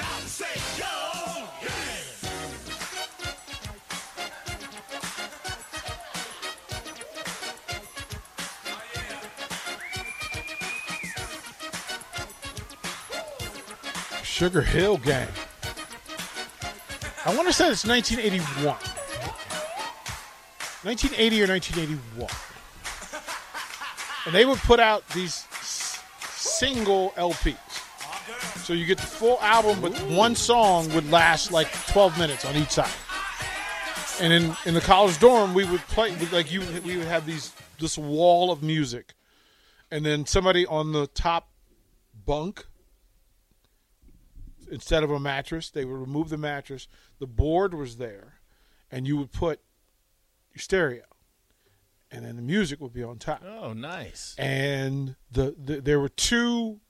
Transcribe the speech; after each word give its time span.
and 0.00 0.28
say, 0.28 0.44
yo, 0.78 0.86
yeah. 1.62 1.68
Sugar 14.22 14.62
Hill 14.62 14.96
Gang. 14.98 15.28
I 17.24 17.34
want 17.36 17.46
to 17.46 17.52
say 17.52 17.70
it's 17.70 17.86
1981. 17.86 18.76
1980 20.82 21.42
or 21.42 21.46
1981. 21.46 22.28
And 24.26 24.34
they 24.34 24.44
would 24.44 24.58
put 24.58 24.80
out 24.80 25.08
these 25.10 25.46
single 26.32 27.10
LPs. 27.10 27.71
So 28.72 28.76
you 28.76 28.86
get 28.86 28.96
the 28.96 29.06
full 29.06 29.38
album, 29.42 29.82
but 29.82 29.92
one 30.04 30.34
song 30.34 30.90
would 30.94 31.10
last 31.10 31.52
like 31.52 31.70
12 31.88 32.18
minutes 32.18 32.46
on 32.46 32.56
each 32.56 32.70
side. 32.70 32.88
And 34.18 34.32
in, 34.32 34.56
in 34.64 34.72
the 34.72 34.80
college 34.80 35.20
dorm, 35.20 35.52
we 35.52 35.66
would 35.66 35.82
play 35.88 36.16
like 36.32 36.50
you. 36.50 36.62
We 36.82 36.96
would 36.96 37.06
have 37.06 37.26
these 37.26 37.52
this 37.78 37.98
wall 37.98 38.50
of 38.50 38.62
music, 38.62 39.12
and 39.90 40.06
then 40.06 40.24
somebody 40.24 40.64
on 40.64 40.92
the 40.92 41.06
top 41.08 41.50
bunk 42.24 42.64
instead 44.70 45.02
of 45.02 45.10
a 45.10 45.20
mattress. 45.20 45.68
They 45.68 45.84
would 45.84 46.00
remove 46.00 46.30
the 46.30 46.38
mattress. 46.38 46.88
The 47.18 47.26
board 47.26 47.74
was 47.74 47.98
there, 47.98 48.40
and 48.90 49.06
you 49.06 49.18
would 49.18 49.32
put 49.32 49.60
your 50.54 50.62
stereo, 50.62 51.04
and 52.10 52.24
then 52.24 52.36
the 52.36 52.42
music 52.42 52.80
would 52.80 52.94
be 52.94 53.02
on 53.02 53.18
top. 53.18 53.42
Oh, 53.46 53.74
nice. 53.74 54.34
And 54.38 55.16
the, 55.30 55.54
the 55.62 55.82
there 55.82 56.00
were 56.00 56.08
two 56.08 56.80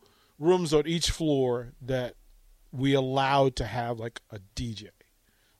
rooms 0.42 0.74
on 0.74 0.86
each 0.86 1.10
floor 1.10 1.72
that 1.80 2.14
we 2.72 2.94
allowed 2.94 3.54
to 3.56 3.64
have 3.64 3.98
like 4.00 4.20
a 4.30 4.38
DJ, 4.56 4.88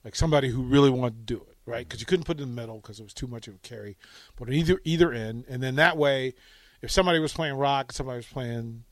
like 0.05 0.17
somebody 0.17 0.49
who 0.49 0.63
really 0.63 0.91
wanted 0.91 1.27
to 1.27 1.35
do 1.35 1.41
it, 1.49 1.57
right? 1.67 1.87
Because 1.87 2.01
you 2.01 2.07
couldn't 2.07 2.25
put 2.25 2.39
it 2.39 2.43
in 2.43 2.55
the 2.55 2.61
middle 2.61 2.77
because 2.77 2.99
it 2.99 3.05
was 3.05 3.15
too 3.15 3.29
much 3.29 3.47
of 3.47 3.55
a 3.55 3.59
carry, 3.59 3.97
but 4.37 4.51
either 4.51 4.81
either 4.85 5.13
end, 5.13 5.45
and 5.49 5.63
then 5.63 5.77
that 5.77 5.97
way, 5.97 6.35
if 6.81 6.91
somebody 6.91 7.21
was 7.21 7.33
playing 7.33 7.55
rock, 7.55 7.93
somebody 7.93 8.17
was 8.17 8.27
playing 8.27 8.85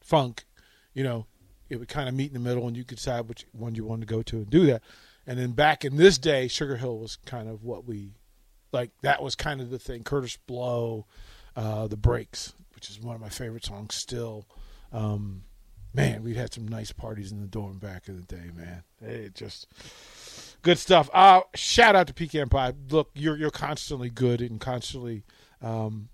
funk, 0.00 0.44
you 0.92 1.04
know, 1.04 1.26
it 1.68 1.76
would 1.76 1.88
kind 1.88 2.08
of 2.08 2.14
meet 2.14 2.28
in 2.28 2.34
the 2.34 2.48
middle, 2.48 2.66
and 2.66 2.76
you 2.76 2.84
could 2.84 2.96
decide 2.96 3.28
which 3.28 3.46
one 3.52 3.74
you 3.74 3.84
wanted 3.84 4.08
to 4.08 4.14
go 4.14 4.22
to 4.22 4.36
and 4.38 4.50
do 4.50 4.66
that. 4.66 4.82
And 5.26 5.38
then 5.38 5.52
back 5.52 5.84
in 5.84 5.96
this 5.96 6.18
day, 6.18 6.48
Sugar 6.48 6.76
Hill 6.76 6.98
was 6.98 7.16
kind 7.26 7.48
of 7.48 7.62
what 7.62 7.84
we 7.84 8.14
like. 8.72 8.90
That 9.02 9.22
was 9.22 9.34
kind 9.34 9.60
of 9.60 9.68
the 9.68 9.78
thing. 9.78 10.02
Kurtis 10.02 10.38
Blow, 10.46 11.06
uh, 11.54 11.86
the 11.86 11.98
Breaks, 11.98 12.54
which 12.74 12.88
is 12.88 12.98
one 12.98 13.14
of 13.14 13.20
my 13.20 13.28
favorite 13.28 13.66
songs 13.66 13.94
still. 13.94 14.46
Um, 14.92 15.44
man, 15.94 16.22
we 16.22 16.34
had 16.34 16.52
some 16.52 16.66
nice 16.66 16.92
parties 16.92 17.32
in 17.32 17.40
the 17.40 17.46
dorm 17.46 17.78
back 17.78 18.08
in 18.08 18.16
the 18.16 18.22
day, 18.22 18.50
man. 18.54 18.82
It 19.00 19.34
just 19.34 19.66
good 20.62 20.78
stuff. 20.78 21.10
Uh, 21.12 21.42
shout 21.54 21.96
out 21.96 22.06
to 22.08 22.14
Pecan 22.14 22.48
Pie. 22.48 22.74
Look, 22.90 23.10
you're 23.14 23.36
you're 23.36 23.50
constantly 23.50 24.10
good 24.10 24.40
and 24.40 24.60
constantly 24.60 25.24
um, 25.62 26.08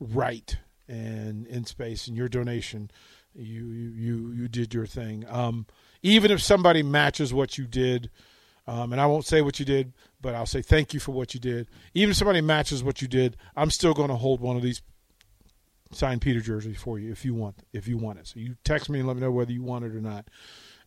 right 0.00 0.56
and 0.88 1.46
in 1.46 1.64
space, 1.64 2.06
and 2.06 2.16
your 2.16 2.28
donation, 2.28 2.90
you 3.34 3.66
you 3.66 3.90
you, 3.90 4.32
you 4.32 4.48
did 4.48 4.74
your 4.74 4.86
thing. 4.86 5.24
Um, 5.28 5.66
even 6.02 6.30
if 6.30 6.40
somebody 6.42 6.82
matches 6.82 7.34
what 7.34 7.58
you 7.58 7.66
did, 7.66 8.10
um, 8.66 8.92
and 8.92 9.00
I 9.00 9.06
won't 9.06 9.26
say 9.26 9.42
what 9.42 9.58
you 9.58 9.64
did, 9.64 9.92
but 10.20 10.34
I'll 10.34 10.46
say 10.46 10.62
thank 10.62 10.94
you 10.94 11.00
for 11.00 11.12
what 11.12 11.34
you 11.34 11.40
did. 11.40 11.68
Even 11.94 12.10
if 12.10 12.16
somebody 12.16 12.40
matches 12.40 12.82
what 12.82 13.02
you 13.02 13.08
did, 13.08 13.36
I'm 13.56 13.70
still 13.70 13.94
going 13.94 14.10
to 14.10 14.16
hold 14.16 14.40
one 14.40 14.56
of 14.56 14.62
these 14.62 14.82
signed 15.90 16.20
Peter 16.20 16.40
jersey 16.40 16.74
for 16.74 16.98
you 16.98 17.10
if 17.10 17.24
you 17.24 17.34
want 17.34 17.56
if 17.72 17.88
you 17.88 17.96
want 17.96 18.18
it. 18.18 18.26
So 18.26 18.40
you 18.40 18.56
text 18.64 18.88
me 18.90 18.98
and 18.98 19.08
let 19.08 19.16
me 19.16 19.22
know 19.22 19.30
whether 19.30 19.52
you 19.52 19.62
want 19.62 19.84
it 19.84 19.94
or 19.94 20.00
not, 20.00 20.28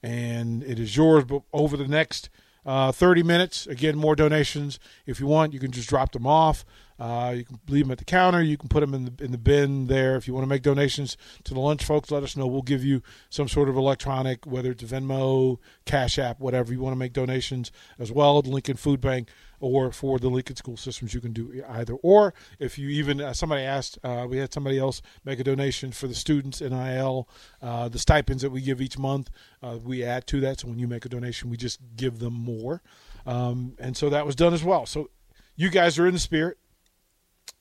and 0.03 0.63
it 0.63 0.79
is 0.79 0.95
yours. 0.95 1.25
But 1.25 1.43
over 1.53 1.77
the 1.77 1.87
next 1.87 2.29
uh, 2.65 2.91
30 2.91 3.23
minutes, 3.23 3.67
again, 3.67 3.97
more 3.97 4.15
donations. 4.15 4.79
If 5.05 5.19
you 5.19 5.27
want, 5.27 5.53
you 5.53 5.59
can 5.59 5.71
just 5.71 5.89
drop 5.89 6.11
them 6.11 6.27
off. 6.27 6.63
Uh, 7.01 7.33
you 7.35 7.43
can 7.43 7.59
leave 7.67 7.85
them 7.85 7.91
at 7.91 7.97
the 7.97 8.05
counter. 8.05 8.43
You 8.43 8.57
can 8.57 8.69
put 8.69 8.81
them 8.81 8.93
in 8.93 9.05
the 9.05 9.23
in 9.23 9.31
the 9.31 9.39
bin 9.39 9.87
there. 9.87 10.15
If 10.17 10.27
you 10.27 10.35
want 10.35 10.43
to 10.43 10.47
make 10.47 10.61
donations 10.61 11.17
to 11.45 11.55
the 11.55 11.59
lunch 11.59 11.83
folks, 11.83 12.11
let 12.11 12.21
us 12.21 12.37
know. 12.37 12.45
We'll 12.45 12.61
give 12.61 12.85
you 12.85 13.01
some 13.31 13.47
sort 13.47 13.69
of 13.69 13.75
electronic, 13.75 14.45
whether 14.45 14.69
it's 14.69 14.83
Venmo, 14.83 15.57
Cash 15.85 16.19
App, 16.19 16.39
whatever 16.39 16.71
you 16.71 16.79
want 16.79 16.93
to 16.93 16.99
make 16.99 17.11
donations 17.11 17.71
as 17.97 18.11
well. 18.11 18.43
The 18.43 18.51
Lincoln 18.51 18.77
Food 18.77 19.01
Bank 19.01 19.29
or 19.59 19.91
for 19.91 20.19
the 20.19 20.29
Lincoln 20.29 20.55
School 20.55 20.77
Systems, 20.77 21.15
you 21.15 21.21
can 21.21 21.33
do 21.33 21.63
either. 21.67 21.95
Or 22.03 22.35
if 22.59 22.77
you 22.77 22.89
even 22.89 23.19
uh, 23.19 23.33
somebody 23.33 23.63
asked, 23.63 23.97
uh, 24.03 24.27
we 24.29 24.37
had 24.37 24.53
somebody 24.53 24.77
else 24.77 25.01
make 25.25 25.39
a 25.39 25.43
donation 25.43 25.91
for 25.91 26.07
the 26.07 26.13
students 26.13 26.61
NIL, 26.61 27.27
uh, 27.63 27.89
the 27.89 27.99
stipends 27.99 28.43
that 28.43 28.51
we 28.51 28.61
give 28.61 28.79
each 28.79 28.99
month. 28.99 29.31
Uh, 29.63 29.79
we 29.83 30.03
add 30.03 30.27
to 30.27 30.39
that, 30.41 30.59
so 30.59 30.67
when 30.67 30.77
you 30.77 30.87
make 30.87 31.05
a 31.05 31.09
donation, 31.09 31.49
we 31.49 31.57
just 31.57 31.79
give 31.95 32.19
them 32.19 32.33
more, 32.33 32.83
um, 33.25 33.73
and 33.79 33.97
so 33.97 34.07
that 34.09 34.23
was 34.23 34.35
done 34.35 34.53
as 34.53 34.63
well. 34.63 34.85
So 34.85 35.09
you 35.55 35.69
guys 35.69 35.97
are 35.97 36.07
in 36.07 36.13
the 36.13 36.19
spirit, 36.19 36.57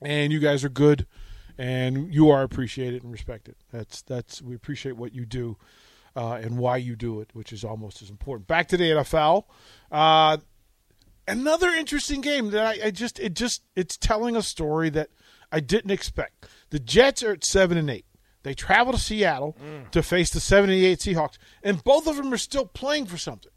and 0.01 0.31
you 0.31 0.39
guys 0.39 0.63
are 0.63 0.69
good, 0.69 1.05
and 1.57 2.13
you 2.13 2.29
are 2.29 2.43
appreciated 2.43 3.03
and 3.03 3.11
respected. 3.11 3.55
That's 3.71 4.01
that's 4.01 4.41
we 4.41 4.55
appreciate 4.55 4.95
what 4.97 5.13
you 5.13 5.25
do. 5.25 5.57
Uh, 6.13 6.33
and 6.43 6.57
why 6.57 6.75
you 6.75 6.93
do 6.97 7.21
it, 7.21 7.29
which 7.31 7.53
is 7.53 7.63
almost 7.63 8.01
as 8.01 8.09
important. 8.09 8.45
Back 8.45 8.67
to 8.67 8.75
the 8.75 8.83
NFL. 8.83 9.45
Uh, 9.89 10.35
another 11.25 11.69
interesting 11.69 12.19
game 12.19 12.51
that 12.51 12.65
I, 12.65 12.87
I 12.87 12.91
just 12.91 13.17
it 13.19 13.33
just 13.33 13.61
it's 13.77 13.95
telling 13.95 14.35
a 14.35 14.41
story 14.41 14.89
that 14.89 15.09
I 15.51 15.61
didn't 15.61 15.91
expect. 15.91 16.47
The 16.69 16.79
Jets 16.79 17.23
are 17.23 17.31
at 17.31 17.45
seven 17.45 17.77
and 17.77 17.89
eight. 17.89 18.05
They 18.43 18.53
travel 18.53 18.91
to 18.93 18.99
Seattle 18.99 19.55
to 19.91 20.01
face 20.01 20.31
the 20.31 20.39
seven 20.39 20.69
and 20.69 20.83
eight 20.83 20.99
Seahawks, 20.99 21.37
and 21.63 21.83
both 21.83 22.07
of 22.07 22.17
them 22.17 22.33
are 22.33 22.37
still 22.37 22.65
playing 22.65 23.05
for 23.05 23.17
something. 23.17 23.51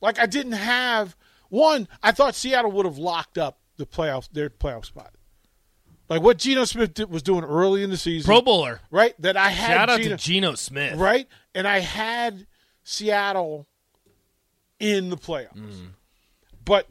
Like 0.00 0.18
I 0.18 0.26
didn't 0.26 0.52
have 0.52 1.16
one. 1.48 1.88
I 2.02 2.12
thought 2.12 2.34
Seattle 2.34 2.72
would 2.72 2.86
have 2.86 2.98
locked 2.98 3.38
up 3.38 3.60
the 3.76 3.86
playoff 3.86 4.28
their 4.32 4.50
playoff 4.50 4.84
spot. 4.84 5.14
Like 6.12 6.22
what 6.22 6.38
Geno 6.38 6.64
Smith 6.64 6.94
did, 6.94 7.10
was 7.10 7.22
doing 7.22 7.44
early 7.44 7.82
in 7.82 7.90
the 7.90 7.96
season, 7.96 8.26
Pro 8.28 8.40
Bowler. 8.42 8.80
right? 8.90 9.14
That 9.20 9.36
I 9.36 9.48
had 9.48 9.74
Shout 9.74 9.90
out 9.90 10.00
Geno- 10.00 10.16
to 10.16 10.22
Geno 10.22 10.54
Smith. 10.54 10.96
right? 10.98 11.26
And 11.54 11.66
I 11.66 11.78
had 11.80 12.46
Seattle 12.84 13.66
in 14.78 15.10
the 15.10 15.16
playoffs, 15.16 15.86
but 16.64 16.86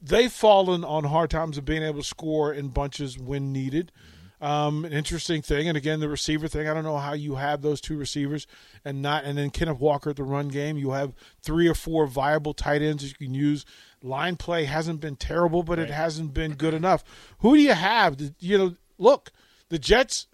they've 0.00 0.32
fallen 0.32 0.84
on 0.84 1.04
hard 1.04 1.30
times 1.30 1.58
of 1.58 1.64
being 1.64 1.82
able 1.82 2.00
to 2.00 2.06
score 2.06 2.52
in 2.52 2.68
bunches 2.68 3.18
when 3.18 3.52
needed. 3.52 3.92
Um, 4.40 4.84
an 4.84 4.92
interesting 4.92 5.40
thing, 5.40 5.68
and 5.68 5.76
again, 5.76 6.00
the 6.00 6.08
receiver 6.08 6.48
thing. 6.48 6.68
I 6.68 6.74
don't 6.74 6.82
know 6.82 6.96
how 6.98 7.12
you 7.12 7.36
have 7.36 7.62
those 7.62 7.80
two 7.80 7.96
receivers 7.96 8.48
and 8.84 9.00
not, 9.00 9.22
and 9.24 9.38
then 9.38 9.50
Kenneth 9.50 9.78
Walker 9.78 10.10
at 10.10 10.16
the 10.16 10.24
run 10.24 10.48
game. 10.48 10.76
You 10.76 10.90
have 10.90 11.12
three 11.42 11.68
or 11.68 11.74
four 11.74 12.08
viable 12.08 12.52
tight 12.52 12.82
ends 12.82 13.04
that 13.04 13.08
you 13.20 13.26
can 13.28 13.34
use. 13.34 13.64
Line 14.02 14.36
play 14.36 14.64
hasn't 14.64 15.00
been 15.00 15.16
terrible, 15.16 15.62
but 15.62 15.78
it 15.78 15.90
hasn't 15.90 16.34
been 16.34 16.54
good 16.54 16.74
enough. 16.74 17.04
Who 17.38 17.54
do 17.56 17.62
you 17.62 17.72
have? 17.74 18.16
To, 18.18 18.34
you 18.40 18.58
know, 18.58 18.74
look, 18.98 19.30
the 19.68 19.78
Jets. 19.78 20.26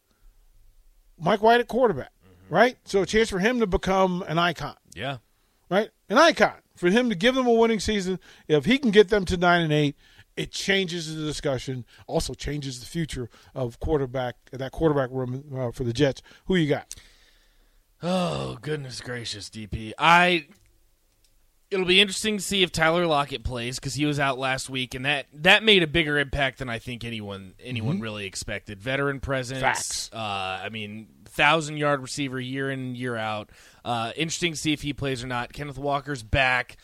Mike 1.20 1.42
White 1.42 1.60
at 1.60 1.66
quarterback, 1.68 2.12
right? 2.48 2.76
So 2.84 3.02
a 3.02 3.06
chance 3.06 3.28
for 3.28 3.40
him 3.40 3.58
to 3.60 3.66
become 3.66 4.22
an 4.28 4.38
icon 4.38 4.76
Yeah. 4.94 5.18
right? 5.68 5.90
An 6.08 6.16
icon 6.16 6.54
for 6.76 6.88
him 6.90 7.08
to 7.10 7.16
give 7.16 7.34
them 7.34 7.46
a 7.48 7.52
winning 7.52 7.80
season. 7.80 8.20
If 8.46 8.64
he 8.66 8.78
can 8.78 8.92
get 8.92 9.08
them 9.08 9.24
to 9.24 9.36
nine 9.36 9.62
and 9.62 9.72
eight, 9.72 9.96
it 10.36 10.52
changes 10.52 11.12
the 11.16 11.20
discussion. 11.24 11.84
Also 12.06 12.34
changes 12.34 12.78
the 12.78 12.86
future 12.86 13.28
of 13.52 13.80
quarterback 13.80 14.36
that 14.52 14.70
quarterback 14.70 15.10
room 15.10 15.42
uh, 15.56 15.72
for 15.72 15.82
the 15.82 15.92
Jets. 15.92 16.22
Who 16.44 16.54
you 16.54 16.68
got? 16.68 16.94
Oh 18.00 18.58
goodness 18.62 19.00
gracious, 19.00 19.50
DP. 19.50 19.92
I. 19.98 20.46
It'll 21.70 21.84
be 21.84 22.00
interesting 22.00 22.38
to 22.38 22.42
see 22.42 22.62
if 22.62 22.72
Tyler 22.72 23.06
Lockett 23.06 23.44
plays 23.44 23.78
because 23.78 23.94
he 23.94 24.06
was 24.06 24.18
out 24.18 24.38
last 24.38 24.70
week, 24.70 24.94
and 24.94 25.04
that 25.04 25.26
that 25.34 25.62
made 25.62 25.82
a 25.82 25.86
bigger 25.86 26.18
impact 26.18 26.60
than 26.60 26.70
I 26.70 26.78
think 26.78 27.04
anyone 27.04 27.54
anyone 27.62 28.00
really 28.00 28.24
expected. 28.24 28.80
Veteran 28.80 29.20
presence. 29.20 29.60
Facts. 29.60 30.10
Uh, 30.12 30.16
I 30.16 30.70
mean, 30.70 31.08
thousand 31.26 31.76
yard 31.76 32.00
receiver 32.00 32.40
year 32.40 32.70
in 32.70 32.94
year 32.94 33.16
out. 33.16 33.50
Uh, 33.84 34.12
interesting 34.16 34.52
to 34.52 34.58
see 34.58 34.72
if 34.72 34.80
he 34.80 34.94
plays 34.94 35.22
or 35.22 35.26
not. 35.26 35.52
Kenneth 35.52 35.78
Walker's 35.78 36.22
back. 36.22 36.78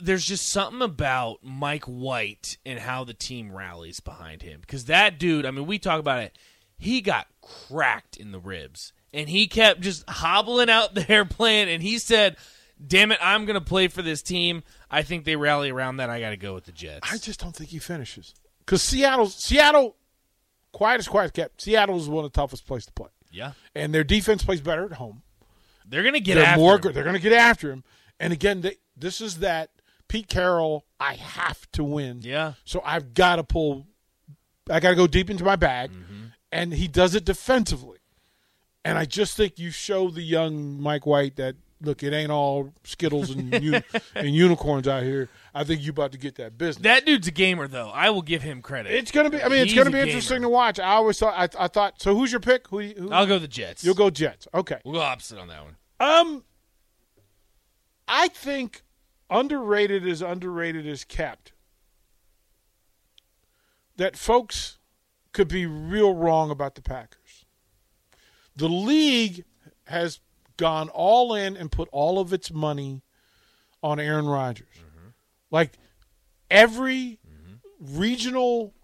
There's 0.00 0.26
just 0.26 0.48
something 0.48 0.82
about 0.82 1.38
Mike 1.44 1.84
White 1.84 2.58
and 2.66 2.80
how 2.80 3.04
the 3.04 3.14
team 3.14 3.52
rallies 3.54 4.00
behind 4.00 4.42
him 4.42 4.60
because 4.60 4.86
that 4.86 5.18
dude. 5.18 5.46
I 5.46 5.52
mean, 5.52 5.66
we 5.66 5.78
talk 5.78 6.00
about 6.00 6.22
it. 6.22 6.36
He 6.76 7.00
got 7.00 7.28
cracked 7.40 8.16
in 8.16 8.32
the 8.32 8.40
ribs, 8.40 8.92
and 9.12 9.28
he 9.28 9.46
kept 9.46 9.80
just 9.80 10.08
hobbling 10.08 10.68
out 10.68 10.94
there 11.06 11.24
playing. 11.24 11.68
And 11.68 11.84
he 11.84 11.98
said, 11.98 12.36
"Damn 12.84 13.12
it, 13.12 13.18
I'm 13.22 13.44
going 13.44 13.54
to 13.54 13.64
play 13.64 13.88
for 13.88 14.02
this 14.02 14.22
team." 14.22 14.62
I 14.90 15.02
think 15.02 15.24
they 15.24 15.36
rally 15.36 15.70
around 15.70 15.98
that. 15.98 16.10
I 16.10 16.20
got 16.20 16.30
to 16.30 16.36
go 16.36 16.54
with 16.54 16.64
the 16.64 16.72
Jets. 16.72 17.10
I 17.10 17.18
just 17.18 17.40
don't 17.40 17.54
think 17.54 17.70
he 17.70 17.78
finishes 17.78 18.34
because 18.60 18.82
Seattle, 18.82 19.26
Seattle, 19.26 19.96
quiet 20.72 20.98
as 20.98 21.08
quiet 21.08 21.26
as 21.26 21.30
kept. 21.32 21.60
Seattle 21.60 21.96
is 21.96 22.08
one 22.08 22.24
of 22.24 22.32
the 22.32 22.36
toughest 22.36 22.66
places 22.66 22.86
to 22.86 22.92
play, 22.92 23.10
yeah, 23.30 23.52
and 23.74 23.94
their 23.94 24.04
defense 24.04 24.44
plays 24.44 24.60
better 24.60 24.84
at 24.84 24.92
home. 24.92 25.22
they're 25.86 26.02
going 26.02 26.14
to 26.14 26.20
get 26.20 26.36
they're 26.36 26.44
after 26.44 26.60
more. 26.60 26.76
him. 26.76 26.92
They're 26.92 27.04
going 27.04 27.14
to 27.14 27.20
get 27.20 27.32
after 27.32 27.70
him. 27.70 27.84
And 28.20 28.32
again, 28.32 28.60
they, 28.60 28.76
this 28.96 29.20
is 29.20 29.38
that 29.38 29.70
Pete 30.08 30.28
Carroll. 30.28 30.84
I 31.00 31.14
have 31.14 31.70
to 31.72 31.84
win. 31.84 32.20
Yeah, 32.22 32.54
So 32.64 32.80
I've 32.84 33.14
got 33.14 33.36
to 33.36 33.44
pull. 33.44 33.86
I 34.70 34.80
got 34.80 34.90
to 34.90 34.96
go 34.96 35.06
deep 35.06 35.28
into 35.28 35.44
my 35.44 35.56
bag, 35.56 35.90
mm-hmm. 35.90 36.26
and 36.50 36.72
he 36.72 36.88
does 36.88 37.14
it 37.14 37.24
defensively. 37.24 37.98
And 38.84 38.96
I 38.98 39.04
just 39.04 39.36
think 39.36 39.58
you 39.58 39.70
show 39.70 40.10
the 40.10 40.22
young 40.22 40.80
Mike 40.80 41.06
White 41.06 41.36
that 41.36 41.56
look, 41.84 42.02
it 42.02 42.12
ain't 42.12 42.30
all 42.30 42.72
Skittles 42.84 43.30
and 43.30 43.54
and 44.14 44.34
unicorns 44.34 44.88
out 44.88 45.02
here. 45.02 45.28
I 45.54 45.64
think 45.64 45.82
you 45.82 45.90
about 45.90 46.12
to 46.12 46.18
get 46.18 46.34
that 46.36 46.58
business. 46.58 46.82
That 46.82 47.06
dude's 47.06 47.28
a 47.28 47.30
gamer, 47.30 47.68
though. 47.68 47.90
I 47.90 48.10
will 48.10 48.22
give 48.22 48.42
him 48.42 48.62
credit. 48.62 48.92
it's 48.92 49.10
gonna 49.10 49.30
be. 49.30 49.42
I 49.42 49.48
mean, 49.48 49.62
it's 49.62 49.74
gonna 49.74 49.90
be 49.90 50.00
interesting 50.00 50.42
to 50.42 50.48
watch. 50.48 50.80
I 50.80 50.94
always 50.94 51.18
thought. 51.18 51.34
I, 51.36 51.64
I 51.64 51.68
thought. 51.68 52.00
So, 52.00 52.14
who's 52.14 52.32
your 52.32 52.40
pick? 52.40 52.68
Who? 52.68 52.80
who 52.80 53.10
I'll 53.10 53.26
go 53.26 53.38
the 53.38 53.48
Jets. 53.48 53.84
You'll 53.84 53.94
go 53.94 54.10
Jets. 54.10 54.48
Okay. 54.52 54.78
We'll 54.84 54.94
go 54.94 55.00
opposite 55.00 55.38
on 55.38 55.48
that 55.48 55.62
one. 55.62 55.76
Um, 56.00 56.44
I 58.08 58.28
think 58.28 58.82
underrated 59.30 60.06
is 60.06 60.22
underrated 60.22 60.86
is 60.86 61.04
kept. 61.04 61.52
That 63.96 64.16
folks 64.16 64.78
could 65.32 65.48
be 65.48 65.66
real 65.66 66.14
wrong 66.14 66.50
about 66.50 66.74
the 66.74 66.82
Packers. 66.82 67.44
The 68.56 68.68
league 68.68 69.44
has 69.84 70.20
gone 70.56 70.88
all 70.88 71.34
in 71.34 71.56
and 71.56 71.70
put 71.70 71.88
all 71.92 72.18
of 72.18 72.32
its 72.32 72.52
money 72.52 73.02
on 73.82 74.00
Aaron 74.00 74.26
Rodgers. 74.26 74.66
Mm-hmm. 74.76 75.08
Like 75.50 75.78
every 76.50 77.18
mm-hmm. 77.26 77.98
regional 77.98 78.74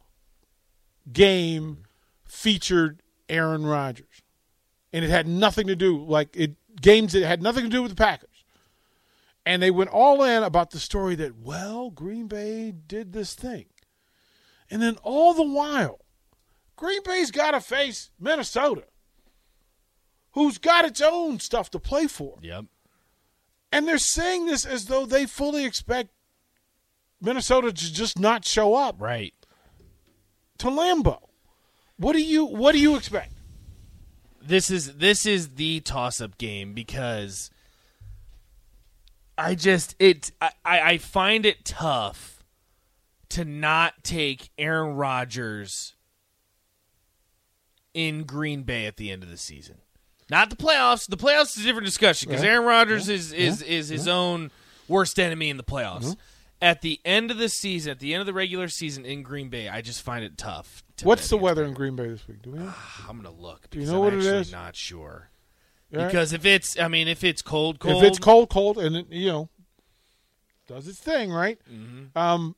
game 1.12 1.84
featured 2.26 3.02
Aaron 3.28 3.64
Rodgers 3.64 4.22
and 4.92 5.04
it 5.04 5.10
had 5.10 5.26
nothing 5.26 5.66
to 5.66 5.76
do 5.76 6.04
like 6.04 6.36
it 6.36 6.56
games 6.80 7.12
that 7.12 7.24
had 7.24 7.42
nothing 7.42 7.64
to 7.64 7.70
do 7.70 7.82
with 7.82 7.90
the 7.90 7.96
Packers. 7.96 8.28
And 9.46 9.62
they 9.62 9.70
went 9.70 9.90
all 9.90 10.22
in 10.22 10.42
about 10.42 10.70
the 10.70 10.78
story 10.78 11.14
that 11.16 11.36
well, 11.36 11.90
Green 11.90 12.26
Bay 12.26 12.72
did 12.86 13.12
this 13.12 13.34
thing. 13.34 13.66
And 14.70 14.80
then 14.80 14.96
all 15.02 15.34
the 15.34 15.42
while, 15.42 16.00
Green 16.76 17.02
Bay's 17.02 17.30
got 17.30 17.52
to 17.52 17.60
face 17.60 18.10
Minnesota, 18.18 18.84
who's 20.32 20.58
got 20.58 20.84
its 20.84 21.00
own 21.00 21.38
stuff 21.40 21.70
to 21.70 21.78
play 21.78 22.06
for. 22.06 22.38
Yep. 22.42 22.66
And 23.72 23.86
they're 23.86 23.98
saying 23.98 24.46
this 24.46 24.64
as 24.64 24.86
though 24.86 25.06
they 25.06 25.26
fully 25.26 25.64
expect 25.64 26.10
Minnesota 27.20 27.72
to 27.72 27.92
just 27.92 28.18
not 28.18 28.44
show 28.44 28.74
up 28.74 28.96
Right. 28.98 29.34
to 30.58 30.66
Lambeau. 30.68 31.28
What 31.96 32.14
do 32.14 32.22
you 32.22 32.44
what 32.44 32.72
do 32.72 32.78
you 32.80 32.96
expect? 32.96 33.32
This 34.42 34.70
is 34.70 34.96
this 34.96 35.26
is 35.26 35.50
the 35.56 35.80
toss 35.80 36.20
up 36.20 36.38
game 36.38 36.72
because 36.72 37.50
I 39.36 39.54
just 39.54 39.94
it 39.98 40.32
I, 40.40 40.50
I 40.64 40.80
I 40.92 40.98
find 40.98 41.44
it 41.44 41.64
tough 41.64 42.42
to 43.30 43.44
not 43.44 44.02
take 44.02 44.50
Aaron 44.58 44.96
Rodgers 44.96 45.94
in 47.94 48.24
Green 48.24 48.62
Bay 48.62 48.86
at 48.86 48.96
the 48.96 49.10
end 49.10 49.22
of 49.22 49.28
the 49.28 49.36
season. 49.36 49.76
Not 50.30 50.50
the 50.50 50.56
playoffs. 50.56 51.08
The 51.08 51.16
playoffs 51.16 51.56
is 51.56 51.64
a 51.64 51.66
different 51.66 51.86
discussion 51.86 52.28
because 52.28 52.44
Yeah. 52.44 52.50
Aaron 52.50 52.66
Rodgers 52.66 53.08
is 53.08 53.32
is 53.32 53.62
is 53.62 53.88
his 53.88 54.06
own 54.08 54.50
worst 54.88 55.18
enemy 55.18 55.50
in 55.50 55.56
the 55.56 55.64
playoffs. 55.64 56.04
Mm-hmm. 56.04 56.20
At 56.62 56.82
the 56.82 57.00
end 57.06 57.30
of 57.30 57.38
the 57.38 57.48
season, 57.48 57.90
at 57.90 58.00
the 58.00 58.12
end 58.12 58.20
of 58.20 58.26
the 58.26 58.34
regular 58.34 58.68
season 58.68 59.06
in 59.06 59.22
Green 59.22 59.48
Bay, 59.48 59.68
I 59.68 59.80
just 59.80 60.02
find 60.02 60.22
it 60.24 60.36
tough. 60.36 60.84
To 60.98 61.06
What's 61.06 61.28
the 61.28 61.38
weather 61.38 61.64
in 61.64 61.72
Green 61.72 61.96
Bay 61.96 62.08
this 62.08 62.28
week? 62.28 62.42
Do 62.42 62.50
we 62.50 62.58
know? 62.58 62.74
I'm 63.08 63.16
gonna 63.16 63.34
look. 63.34 63.70
Do 63.70 63.80
you 63.80 63.86
know 63.86 63.94
I'm 63.94 64.00
what 64.00 64.12
it 64.12 64.24
is? 64.24 64.52
Not 64.52 64.76
sure. 64.76 65.30
Right. 65.92 66.06
Because 66.06 66.32
if 66.32 66.44
it's, 66.44 66.78
I 66.78 66.86
mean, 66.88 67.08
if 67.08 67.24
it's 67.24 67.42
cold, 67.42 67.80
cold. 67.80 68.04
if 68.04 68.08
it's 68.10 68.18
cold, 68.18 68.50
cold, 68.50 68.78
and 68.78 68.94
it, 68.94 69.06
you 69.10 69.26
know, 69.26 69.48
does 70.68 70.86
its 70.86 71.00
thing, 71.00 71.32
right? 71.32 71.58
Mm-hmm. 71.68 72.16
Um, 72.16 72.54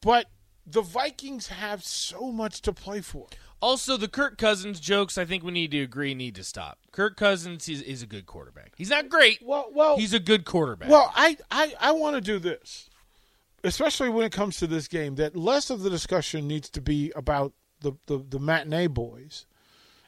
but 0.00 0.26
the 0.66 0.80
Vikings 0.80 1.48
have 1.48 1.84
so 1.84 2.32
much 2.32 2.62
to 2.62 2.72
play 2.72 3.00
for. 3.02 3.26
Also, 3.60 3.96
the 3.96 4.08
Kirk 4.08 4.38
Cousins 4.38 4.80
jokes, 4.80 5.18
I 5.18 5.26
think 5.26 5.44
we 5.44 5.52
need 5.52 5.70
to 5.72 5.82
agree 5.82 6.14
need 6.14 6.34
to 6.36 6.44
stop. 6.44 6.78
Kirk 6.92 7.16
Cousins 7.16 7.68
is, 7.68 7.82
is 7.82 8.02
a 8.02 8.06
good 8.06 8.24
quarterback. 8.24 8.72
He's 8.76 8.88
not 8.88 9.08
great. 9.08 9.40
Well, 9.42 9.70
well, 9.72 9.98
He's 9.98 10.14
a 10.14 10.20
good 10.20 10.44
quarterback. 10.44 10.88
well. 10.88 11.12
I, 11.14 11.36
I, 11.50 11.74
I 11.78 11.92
want 11.92 12.16
to 12.16 12.22
do 12.22 12.38
this, 12.38 12.88
especially 13.62 14.08
when 14.08 14.24
it 14.24 14.32
comes 14.32 14.56
to 14.58 14.66
this 14.66 14.88
game. 14.88 15.16
That 15.16 15.36
less 15.36 15.68
of 15.68 15.82
the 15.82 15.90
discussion 15.90 16.48
needs 16.48 16.70
to 16.70 16.80
be 16.80 17.12
about 17.14 17.52
the 17.80 17.92
the, 18.06 18.24
the 18.26 18.38
matinee 18.38 18.86
boys, 18.86 19.44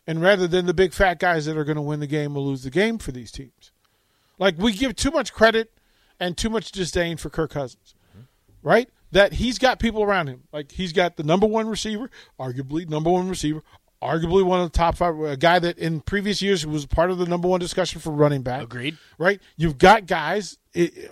and 0.07 0.23
rather 0.23 0.49
than 0.49 0.65
the 0.65 0.75
big 0.75 0.95
fat 0.95 1.19
guys 1.19 1.45
that 1.45 1.57
are 1.57 1.65
going 1.65 1.77
to 1.77 1.83
win 1.83 2.01
the 2.01 2.07
game 2.07 2.37
or 2.37 2.41
lose 2.41 2.63
the 2.63 2.71
game 2.71 2.97
for 2.99 3.13
these 3.13 3.31
teams. 3.31 3.71
Like 4.39 4.57
we 4.59 4.73
give 4.73 4.97
too 4.97 5.11
much 5.11 5.33
credit 5.33 5.73
and 6.19 6.37
too 6.37 6.49
much 6.51 6.73
disdain 6.73 7.17
for 7.17 7.29
Kirk 7.31 7.51
Cousins, 7.51 7.95
mm-hmm. 8.11 8.23
right? 8.63 8.89
That 9.13 9.35
he's 9.35 9.59
got 9.59 9.79
people 9.79 10.03
around 10.03 10.29
him. 10.29 10.45
Like 10.53 10.73
he's 10.73 10.93
got 10.93 11.17
the 11.17 11.23
number 11.23 11.47
one 11.47 11.69
receiver, 11.69 12.11
arguably 12.41 12.89
number 12.89 13.11
one 13.11 13.29
receiver, 13.29 13.63
arguably 14.03 14.43
one 14.43 14.61
of 14.61 14.73
the 14.73 14.77
top 14.77 14.97
five, 14.97 15.19
a 15.21 15.37
guy 15.37 15.59
that 15.59 15.79
in 15.79 16.01
previous 16.01 16.41
years 16.43 16.67
was 16.67 16.87
part 16.87 17.11
of 17.11 17.19
the 17.19 17.27
number 17.27 17.47
one 17.47 17.61
discussion 17.61 18.01
for 18.01 18.11
running 18.11 18.43
back. 18.43 18.63
Agreed. 18.63 18.97
Right? 19.19 19.41
You've 19.57 19.79
got 19.79 20.07
guys 20.07 20.59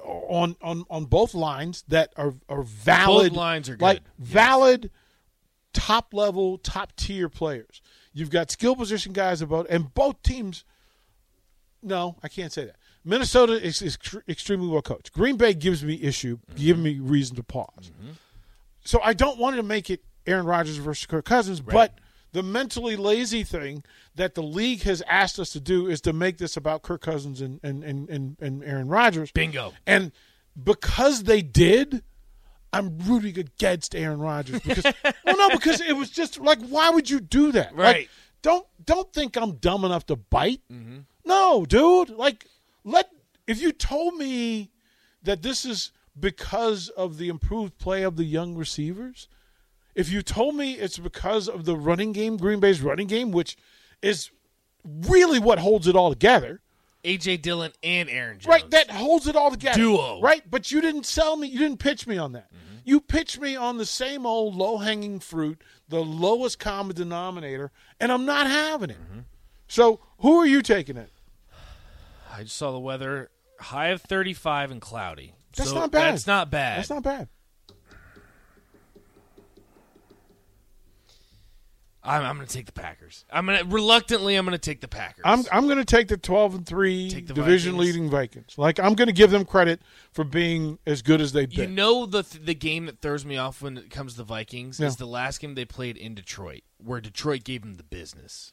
on 0.04 0.56
on 0.62 0.84
on 0.90 1.04
both 1.04 1.34
lines 1.34 1.84
that 1.88 2.12
are 2.16 2.34
are 2.48 2.62
valid. 2.62 3.32
Both 3.32 3.36
lines 3.38 3.68
are 3.68 3.76
good. 3.76 3.82
Like 3.82 4.00
Yes. 4.18 4.28
valid 4.28 4.90
top 5.72 6.12
level, 6.14 6.58
top 6.58 6.96
tier 6.96 7.28
players. 7.28 7.80
You've 8.12 8.30
got 8.30 8.50
skill 8.50 8.74
position 8.74 9.12
guys 9.12 9.40
about, 9.42 9.66
and 9.70 9.92
both 9.94 10.22
teams. 10.22 10.64
No, 11.82 12.16
I 12.22 12.28
can't 12.28 12.52
say 12.52 12.64
that. 12.64 12.76
Minnesota 13.04 13.54
is, 13.54 13.80
is 13.82 13.96
tr- 13.96 14.18
extremely 14.28 14.68
well 14.68 14.82
coached. 14.82 15.12
Green 15.12 15.36
Bay 15.36 15.54
gives 15.54 15.84
me 15.84 16.00
issue, 16.02 16.38
mm-hmm. 16.38 16.62
giving 16.62 16.82
me 16.82 16.98
reason 16.98 17.36
to 17.36 17.42
pause. 17.42 17.92
Mm-hmm. 18.00 18.12
So 18.84 19.00
I 19.02 19.12
don't 19.12 19.38
want 19.38 19.56
to 19.56 19.62
make 19.62 19.90
it 19.90 20.02
Aaron 20.26 20.46
Rodgers 20.46 20.76
versus 20.76 21.06
Kirk 21.06 21.24
Cousins, 21.24 21.60
but 21.60 21.94
the 22.32 22.42
mentally 22.42 22.96
lazy 22.96 23.42
thing 23.42 23.84
that 24.14 24.34
the 24.34 24.42
league 24.42 24.82
has 24.82 25.02
asked 25.08 25.38
us 25.38 25.50
to 25.50 25.60
do 25.60 25.86
is 25.86 26.00
to 26.02 26.12
make 26.12 26.38
this 26.38 26.56
about 26.56 26.82
Kirk 26.82 27.02
Cousins 27.02 27.40
and 27.40 27.60
and 27.62 27.82
and, 27.82 28.08
and, 28.08 28.36
and 28.40 28.64
Aaron 28.64 28.88
Rodgers. 28.88 29.32
Bingo. 29.32 29.72
And 29.86 30.12
because 30.62 31.24
they 31.24 31.42
did, 31.42 32.02
I'm 32.72 32.98
rooting 32.98 33.38
against 33.38 33.94
Aaron 33.94 34.20
Rodgers 34.20 34.60
because 34.64 34.84
well, 35.24 35.36
no, 35.36 35.50
because 35.50 35.80
it 35.80 35.96
was 35.96 36.10
just 36.10 36.38
like, 36.40 36.60
why 36.60 36.90
would 36.90 37.08
you 37.10 37.20
do 37.20 37.52
that? 37.52 37.76
Like, 37.76 37.94
Right. 37.96 38.08
don't 38.42 38.66
don't 38.84 39.12
think 39.12 39.36
I'm 39.36 39.52
dumb 39.56 39.84
enough 39.84 40.06
to 40.06 40.16
bite. 40.16 40.60
Mm-hmm. 40.72 40.98
No, 41.24 41.64
dude. 41.66 42.10
Like, 42.10 42.46
let 42.84 43.10
if 43.46 43.60
you 43.60 43.72
told 43.72 44.14
me 44.16 44.70
that 45.22 45.42
this 45.42 45.64
is 45.64 45.92
because 46.18 46.88
of 46.90 47.18
the 47.18 47.28
improved 47.28 47.78
play 47.78 48.02
of 48.02 48.16
the 48.16 48.24
young 48.24 48.54
receivers, 48.54 49.28
if 49.94 50.10
you 50.10 50.22
told 50.22 50.54
me 50.54 50.74
it's 50.74 50.98
because 50.98 51.48
of 51.48 51.64
the 51.64 51.76
running 51.76 52.12
game, 52.12 52.36
Green 52.36 52.60
Bay's 52.60 52.80
running 52.80 53.06
game, 53.06 53.32
which 53.32 53.56
is 54.02 54.30
really 54.84 55.38
what 55.38 55.58
holds 55.58 55.86
it 55.86 55.96
all 55.96 56.10
together. 56.10 56.60
AJ 57.04 57.42
Dillon 57.42 57.72
and 57.82 58.08
Aaron 58.10 58.38
Jones. 58.38 58.46
Right, 58.46 58.70
that 58.70 58.90
holds 58.90 59.26
it 59.26 59.36
all 59.36 59.50
together. 59.50 59.78
Duo. 59.78 60.20
Right, 60.20 60.42
but 60.50 60.70
you 60.70 60.80
didn't 60.80 61.06
sell 61.06 61.36
me. 61.36 61.48
You 61.48 61.58
didn't 61.58 61.78
pitch 61.78 62.06
me 62.06 62.18
on 62.18 62.32
that. 62.32 62.52
Mm-hmm. 62.52 62.76
You 62.84 63.00
pitched 63.00 63.40
me 63.40 63.56
on 63.56 63.78
the 63.78 63.86
same 63.86 64.26
old 64.26 64.54
low 64.54 64.78
hanging 64.78 65.18
fruit, 65.20 65.62
the 65.88 66.02
lowest 66.02 66.58
common 66.58 66.94
denominator, 66.94 67.72
and 67.98 68.12
I'm 68.12 68.26
not 68.26 68.46
having 68.46 68.90
it. 68.90 69.00
Mm-hmm. 69.00 69.20
So 69.66 70.00
who 70.18 70.38
are 70.38 70.46
you 70.46 70.62
taking 70.62 70.96
it? 70.96 71.10
I 72.32 72.42
just 72.44 72.56
saw 72.56 72.72
the 72.72 72.78
weather. 72.78 73.30
High 73.58 73.88
of 73.88 74.00
35 74.02 74.70
and 74.70 74.80
cloudy. 74.80 75.34
That's 75.56 75.70
So 75.70 75.76
not 75.76 75.90
bad. 75.90 76.12
That's 76.14 76.26
not 76.26 76.50
bad. 76.50 76.78
That's 76.78 76.90
not 76.90 77.02
bad. 77.02 77.28
I'm, 82.02 82.22
I'm 82.24 82.36
going 82.36 82.46
to 82.46 82.52
take 82.52 82.64
the 82.64 82.72
Packers. 82.72 83.26
I'm 83.30 83.44
going 83.44 83.58
to 83.58 83.64
reluctantly. 83.66 84.34
I'm 84.36 84.46
going 84.46 84.56
to 84.56 84.58
take 84.58 84.80
the 84.80 84.88
Packers. 84.88 85.20
I'm 85.22 85.44
I'm 85.52 85.66
going 85.66 85.76
to 85.76 85.84
take 85.84 86.08
the 86.08 86.16
12 86.16 86.54
and 86.54 86.66
three 86.66 87.10
Take 87.10 87.26
the 87.26 87.34
division 87.34 87.72
Vikings. 87.72 87.94
leading 87.94 88.10
Vikings. 88.10 88.54
Like 88.56 88.80
I'm 88.80 88.94
going 88.94 89.08
to 89.08 89.12
give 89.12 89.30
them 89.30 89.44
credit 89.44 89.82
for 90.12 90.24
being 90.24 90.78
as 90.86 91.02
good 91.02 91.20
as 91.20 91.32
they've 91.32 91.52
You 91.52 91.64
been. 91.64 91.74
know 91.74 92.06
the 92.06 92.22
the 92.42 92.54
game 92.54 92.86
that 92.86 93.02
throws 93.02 93.26
me 93.26 93.36
off 93.36 93.60
when 93.60 93.76
it 93.76 93.90
comes 93.90 94.12
to 94.12 94.18
the 94.18 94.24
Vikings 94.24 94.80
Yeah. 94.80 94.86
is 94.86 94.96
the 94.96 95.04
last 95.06 95.40
game 95.40 95.54
they 95.54 95.66
played 95.66 95.98
in 95.98 96.14
Detroit, 96.14 96.62
where 96.78 97.02
Detroit 97.02 97.44
gave 97.44 97.60
them 97.60 97.74
the 97.74 97.82
business. 97.82 98.50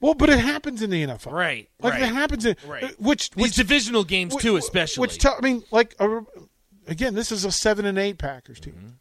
Well, 0.00 0.14
but 0.14 0.28
it 0.30 0.38
happens 0.38 0.82
in 0.82 0.90
the 0.90 1.04
NFL. 1.06 1.32
Right, 1.32 1.68
Like 1.80 1.94
right. 1.94 2.02
it 2.02 2.06
happens 2.14 2.44
in 2.44 2.56
Right. 2.66 2.84
uh, 2.84 2.88
which 2.98 3.30
These 3.30 3.42
which 3.42 3.54
divisional 3.56 4.04
games 4.04 4.34
Wh- 4.34 4.40
too, 4.40 4.56
especially. 4.56 5.00
Which 5.02 5.18
tell 5.18 5.36
I 5.38 5.40
mean, 5.40 5.62
like 5.70 5.94
again, 6.86 7.14
this 7.14 7.32
is 7.32 7.44
a 7.44 7.52
seven 7.52 7.84
and 7.86 7.98
eight 7.98 8.18
Packers 8.18 8.60
team. 8.60 8.98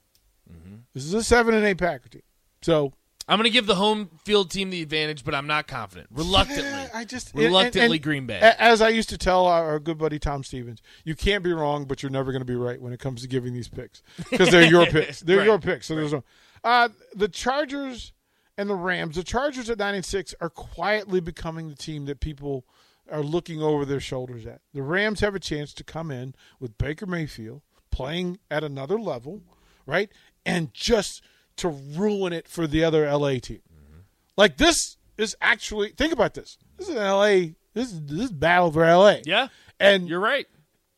Mm-hmm. 0.52 0.75
This 0.94 1.04
is 1.06 1.14
a 1.14 1.24
seven 1.24 1.54
and 1.54 1.66
eight 1.66 1.78
Packer 1.78 2.10
team. 2.10 2.22
So 2.62 2.94
I'm 3.28 3.38
going 3.40 3.46
to 3.46 3.50
give 3.50 3.66
the 3.66 3.75
home 3.75 4.10
field 4.24 4.52
team 4.52 4.70
the 4.70 4.82
advantage, 4.84 5.24
but 5.25 5.34
I'm 5.34 5.48
not 5.48 5.68
confident. 5.68 6.08
Reluctantly, 6.12 6.88
I 6.94 7.06
just 7.06 7.34
reluctantly 7.34 7.82
and- 7.86 7.94
and 7.96 8.04
Green 8.04 8.25
Bay. 8.28 8.40
As 8.60 8.82
I 8.82 8.90
used 8.90 9.10
to 9.10 9.18
tell 9.18 9.46
our, 9.48 9.66
our 9.72 9.80
good 9.80 9.98
buddy 9.98 10.20
Tom 10.20 10.44
Stevens, 10.44 10.82
you 11.04 11.16
can't 11.16 11.44
be 11.44 11.52
wrong, 11.52 11.86
but 11.86 12.04
you're 12.04 12.12
never 12.12 12.32
going 12.32 12.42
to 12.42 12.46
be 12.46 12.56
right 12.56 12.80
when 12.80 12.94
it 12.94 13.00
comes 13.00 13.22
to 13.24 13.28
giving 13.28 13.54
these 13.54 13.68
picks 13.68 14.02
because 14.30 14.50
they're 14.52 14.64
your 14.70 14.86
picks. 14.92 15.22
They're 15.22 15.38
Right, 15.40 15.46
your 15.46 15.60
picks. 15.60 15.88
So 15.88 15.96
there's 15.96 16.14
no. 16.14 16.24
Uh, 16.64 16.90
the 17.16 17.28
Chargers 17.28 18.14
and 18.57 18.69
the 18.69 18.75
Rams. 18.75 19.15
The 19.15 19.24
Chargers 19.24 19.69
at 19.69 19.79
nine 19.79 19.95
and 19.95 20.05
six 20.05 20.33
are 20.41 20.50
quietly 20.50 21.19
becoming 21.19 21.69
the 21.69 21.75
team 21.75 22.05
that 22.05 22.19
people 22.19 22.65
are 23.12 23.21
looking 23.21 23.62
over 23.62 23.85
their 23.85 24.00
shoulders 24.00 24.45
at. 24.45 24.62
The 24.74 24.81
Rams 24.81 25.19
have 25.19 25.35
a 25.35 25.39
chance 25.39 25.74
to 25.74 25.83
come 25.83 26.09
in 26.12 26.33
with 26.59 26.77
Baker 26.77 27.05
Mayfield 27.05 27.62
playing 27.91 28.39
at 28.50 28.63
another 28.63 29.00
level, 29.00 29.41
right, 29.85 30.09
and 30.45 30.74
just 30.74 31.21
to 31.57 31.69
ruin 31.69 32.33
it 32.33 32.47
for 32.47 32.67
the 32.67 32.83
other 32.83 33.05
LA 33.09 33.39
team. 33.39 33.62
Mm-hmm. 33.71 34.00
Like 34.38 34.57
this 34.57 34.97
is 35.17 35.35
actually 35.41 35.89
think 35.89 36.12
about 36.13 36.33
this. 36.33 36.57
This 36.77 36.89
is 36.89 36.95
an 36.95 37.01
LA 37.01 37.53
This 37.74 37.91
is 37.93 38.01
this 38.05 38.19
is 38.25 38.31
battle 38.31 38.71
for 38.71 38.85
LA. 38.85 39.17
Yeah, 39.24 39.47
And 39.79 40.09
you're 40.09 40.19
right. 40.19 40.47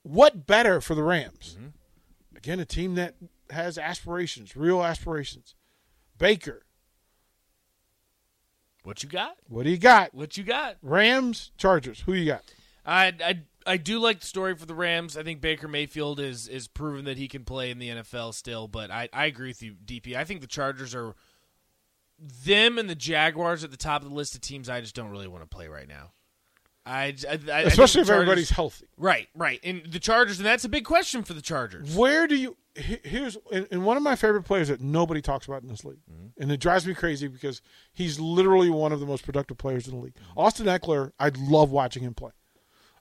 what 0.03 0.47
better 0.47 0.79
for 0.81 0.95
the 0.95 1.03
Rams? 1.03 1.55
Mm-hmm. 1.59 2.37
Again, 2.37 2.59
a 2.59 2.65
team 2.65 2.95
that 2.95 3.15
has 3.49 3.77
aspirations, 3.77 4.55
real 4.55 4.83
aspirations. 4.83 5.55
Baker, 6.17 6.65
What 8.87 9.03
you 9.03 9.09
got? 9.09 9.35
what 9.49 9.63
do 9.63 9.69
you 9.69 9.77
got? 9.77 10.13
What 10.13 10.37
you 10.37 10.45
got? 10.45 10.77
Rams, 10.81 11.51
Chargers. 11.57 11.99
Who 12.05 12.13
you 12.13 12.25
got? 12.25 12.41
I, 12.85 13.07
I 13.21 13.39
I 13.65 13.75
do 13.75 13.99
like 13.99 14.21
the 14.21 14.25
story 14.25 14.55
for 14.55 14.65
the 14.65 14.73
Rams. 14.73 15.17
I 15.17 15.23
think 15.23 15.41
Baker 15.41 15.67
Mayfield 15.67 16.21
is 16.21 16.47
is 16.47 16.69
proven 16.69 17.03
that 17.03 17.17
he 17.17 17.27
can 17.27 17.43
play 17.43 17.69
in 17.69 17.79
the 17.79 17.89
NFL 17.89 18.33
still. 18.33 18.69
But 18.69 18.89
I, 18.89 19.09
I 19.11 19.25
agree 19.25 19.49
with 19.49 19.61
you, 19.61 19.75
DP. 19.85 20.15
I 20.15 20.23
think 20.23 20.39
the 20.39 20.47
Chargers 20.47 20.95
are 20.95 21.15
them 22.17 22.77
and 22.77 22.89
the 22.89 22.95
Jaguars 22.95 23.65
at 23.65 23.71
the 23.71 23.77
top 23.77 24.03
of 24.03 24.07
the 24.07 24.15
list 24.15 24.35
of 24.35 24.41
teams. 24.41 24.69
I 24.69 24.79
just 24.79 24.95
don't 24.95 25.09
really 25.09 25.27
want 25.27 25.43
to 25.43 25.53
play 25.53 25.67
right 25.67 25.87
now. 25.87 26.13
I, 26.87 27.13
I, 27.29 27.39
I- 27.51 27.61
Especially 27.61 28.01
if 28.01 28.07
Chargers- 28.07 28.09
everybody's 28.09 28.49
healthy. 28.49 28.87
right, 28.97 29.27
right. 29.35 29.59
And 29.63 29.83
the 29.85 29.99
Chargers, 29.99 30.39
and 30.39 30.45
that's 30.45 30.63
a 30.63 30.69
big 30.69 30.85
question 30.85 31.23
for 31.23 31.33
the 31.33 31.41
Chargers. 31.41 31.95
Where 31.95 32.27
do 32.27 32.35
you? 32.35 32.57
Here's 32.75 33.37
and 33.51 33.83
one 33.83 33.97
of 33.97 34.03
my 34.03 34.15
favorite 34.15 34.43
players 34.43 34.67
that 34.67 34.79
nobody 34.81 35.19
talks 35.19 35.47
about 35.47 35.63
in 35.63 35.67
this 35.67 35.83
league, 35.83 35.97
mm-hmm. 36.11 36.41
and 36.41 36.51
it 36.51 36.59
drives 36.59 36.85
me 36.85 36.93
crazy 36.93 37.27
because 37.27 37.61
he's 37.91 38.19
literally 38.19 38.69
one 38.69 38.91
of 38.91 38.99
the 38.99 39.07
most 39.07 39.25
productive 39.25 39.57
players 39.57 39.87
in 39.87 39.95
the 39.95 39.99
league. 40.03 40.13
Mm-hmm. 40.13 40.39
Austin 40.39 40.67
Ekeler, 40.67 41.11
I 41.19 41.31
love 41.35 41.71
watching 41.71 42.03
him 42.03 42.13
play. 42.13 42.31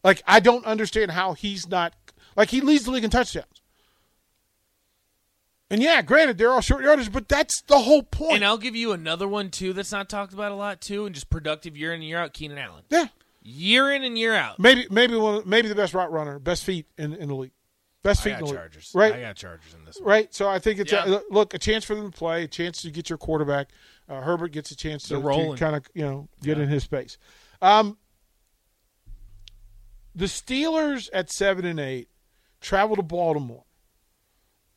Like 0.03 0.23
I 0.27 0.41
don't 0.41 0.65
understand 0.65 1.11
how 1.11 1.35
he's 1.35 1.69
not 1.69 1.95
like 2.37 2.51
he 2.51 2.61
leads 2.63 2.85
the 2.85 2.91
league 2.91 3.05
in 3.05 3.11
touchdowns. 3.11 3.61
And 5.69 5.83
yeah, 5.83 6.01
granted 6.01 6.39
they're 6.39 6.53
all 6.53 6.61
short 6.61 6.85
yardage, 6.85 7.13
but 7.13 7.29
that's 7.29 7.61
the 7.63 7.81
whole 7.81 8.03
point. 8.05 8.37
And 8.37 8.45
I'll 8.45 8.57
give 8.59 8.77
you 8.77 8.93
another 8.93 9.27
one 9.27 9.51
too 9.51 9.73
that's 9.73 9.91
not 9.91 10.09
talked 10.09 10.33
about 10.33 10.53
a 10.53 10.55
lot 10.55 10.81
too, 10.81 11.07
and 11.07 11.15
just 11.15 11.29
productive 11.29 11.77
year 11.77 11.93
in 11.93 11.97
and 12.01 12.05
year 12.09 12.19
out. 12.19 12.33
Keenan 12.33 12.59
Allen, 12.59 12.85
yeah, 12.89 13.09
year 13.47 13.91
in 13.93 14.03
and 14.05 14.17
year 14.19 14.35
out. 14.35 14.59
maybe 14.59 14.87
maybe 14.91 15.17
one 15.17 15.43
maybe 15.47 15.69
the 15.69 15.75
best 15.75 15.95
route 15.95 16.11
runner, 16.13 16.39
best 16.39 16.65
feet 16.65 16.87
in, 16.99 17.13
in 17.15 17.29
the 17.29 17.35
league, 17.35 17.53
best 18.03 18.23
feet 18.23 18.33
in 18.35 18.39
the 18.41 18.45
league. 18.47 18.55
Chargers. 18.55 18.91
right? 18.95 19.15
I 19.15 19.21
got 19.21 19.37
Chargers 19.37 19.75
in 19.75 19.85
this 19.85 19.99
one. 19.99 20.09
Right. 20.09 20.35
So 20.35 20.49
I 20.49 20.59
think 20.59 20.81
it's 20.81 20.93
Yeah. 20.93 21.07
a, 21.07 21.21
look 21.31 21.55
a 21.55 21.59
chance 21.59 21.85
for 21.85 21.95
them 21.95 22.11
to 22.11 22.17
play, 22.19 22.45
a 22.45 22.49
chance 22.49 22.83
to 22.83 22.91
get 22.91 23.09
your 23.09 23.19
quarterback. 23.19 23.69
Uh, 24.09 24.21
Herbert 24.21 24.53
gets 24.53 24.71
a 24.71 24.77
chance 24.77 25.05
to, 25.09 25.19
They're 25.21 25.57
kind 25.57 25.77
of 25.77 25.85
you 25.95 26.03
know 26.03 26.29
get 26.43 26.57
Yeah. 26.57 26.65
in 26.65 26.69
his 26.69 26.83
space. 26.85 27.19
Um, 27.63 27.99
the 30.15 30.27
Steelers 30.27 31.09
at 31.13 31.31
seven 31.31 31.65
and 31.65 31.79
eight 31.81 32.09
travel 32.61 32.97
to 32.97 33.03
Baltimore, 33.03 33.65